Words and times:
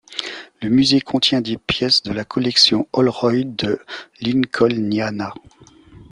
Le 0.63 0.69
musée 0.71 0.99
contient 0.99 1.41
des 1.41 1.59
pièces 1.59 2.01
de 2.01 2.11
la 2.11 2.25
collection 2.25 2.87
Olroyd 2.91 3.55
de 3.55 3.77
Lincolniana. 4.21 5.31